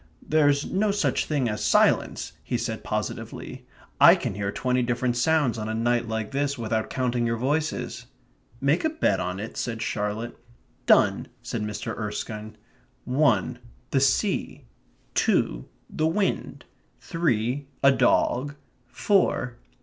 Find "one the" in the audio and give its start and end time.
13.05-13.99